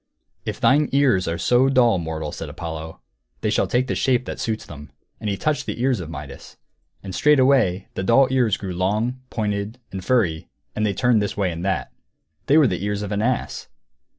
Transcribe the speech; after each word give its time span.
"If 0.45 0.59
thine 0.59 0.89
ears 0.93 1.27
are 1.27 1.37
so 1.37 1.69
dull, 1.69 1.99
mortal," 1.99 2.31
said 2.31 2.49
Apollo, 2.49 2.99
"they 3.41 3.51
shall 3.51 3.67
take 3.67 3.85
the 3.85 3.93
shape 3.93 4.25
that 4.25 4.39
suits 4.39 4.65
them." 4.65 4.89
And 5.19 5.29
he 5.29 5.37
touched 5.37 5.67
the 5.67 5.79
ears 5.79 5.99
of 5.99 6.09
Midas. 6.09 6.57
And 7.03 7.13
straightway 7.13 7.87
the 7.93 8.01
dull 8.01 8.27
ears 8.31 8.57
grew 8.57 8.73
long, 8.73 9.19
pointed, 9.29 9.77
and 9.91 10.03
furry, 10.03 10.47
and 10.75 10.87
they 10.87 10.93
turned 10.95 11.21
this 11.21 11.37
way 11.37 11.51
and 11.51 11.63
that. 11.65 11.91
They 12.47 12.57
were 12.57 12.65
the 12.65 12.83
ears 12.83 13.03
of 13.03 13.11
an 13.11 13.21
ass! 13.21 13.67